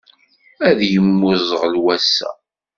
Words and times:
Ad 0.67 0.79
yemmuẓɣel 0.91 1.75
wass-a. 1.83 2.31